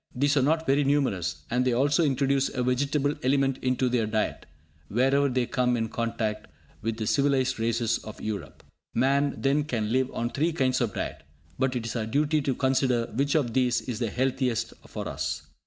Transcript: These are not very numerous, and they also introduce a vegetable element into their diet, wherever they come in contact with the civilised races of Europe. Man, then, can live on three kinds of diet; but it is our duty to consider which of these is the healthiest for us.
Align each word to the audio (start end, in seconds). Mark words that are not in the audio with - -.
These 0.15 0.35
are 0.35 0.41
not 0.41 0.65
very 0.65 0.83
numerous, 0.83 1.43
and 1.51 1.63
they 1.63 1.73
also 1.73 2.03
introduce 2.03 2.49
a 2.49 2.63
vegetable 2.63 3.13
element 3.21 3.59
into 3.61 3.87
their 3.87 4.07
diet, 4.07 4.47
wherever 4.87 5.29
they 5.29 5.45
come 5.45 5.77
in 5.77 5.89
contact 5.89 6.47
with 6.81 6.97
the 6.97 7.05
civilised 7.05 7.59
races 7.59 7.99
of 7.99 8.19
Europe. 8.19 8.63
Man, 8.95 9.35
then, 9.37 9.63
can 9.63 9.91
live 9.91 10.09
on 10.11 10.31
three 10.31 10.53
kinds 10.53 10.81
of 10.81 10.95
diet; 10.95 11.21
but 11.59 11.75
it 11.75 11.85
is 11.85 11.95
our 11.95 12.07
duty 12.07 12.41
to 12.41 12.55
consider 12.55 13.11
which 13.13 13.35
of 13.35 13.53
these 13.53 13.79
is 13.81 13.99
the 13.99 14.09
healthiest 14.09 14.73
for 14.87 15.07
us. 15.07 15.43